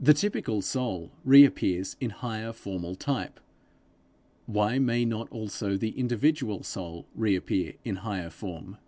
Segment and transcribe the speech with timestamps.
[0.00, 3.38] The typical soul reappears in higher formal type;
[4.46, 8.78] why may not also the individual soul reappear in higher form?